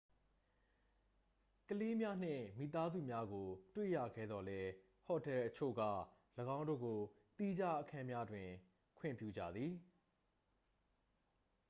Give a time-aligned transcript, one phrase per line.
[1.69, 4.69] ကလေးများနှင့်မိသားစုများကို တွေ့ရခဲသော်လည်း
[5.05, 5.83] ဟိုတယ်အချို့က
[6.57, 6.99] ၎င်းတို့ကို
[7.37, 8.47] သီးခြားအခန်းများတွင်
[8.99, 9.71] ခွင့်ပြုကြသည်